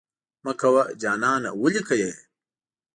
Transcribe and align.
مه 0.43 0.53
کوه 0.61 0.83
جانانه 1.01 1.49
ولې 1.61 1.81
کوې؟ 1.87 2.11